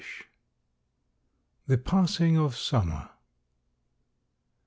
THE 1.67 1.77
PASSING 1.77 2.35
OF 2.35 2.57
SUMMER. 2.57 3.11